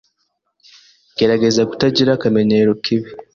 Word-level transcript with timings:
Gerageza 1.17 1.61
kutagira 1.69 2.09
akamenyero 2.13 2.71
kibi. 2.83 3.09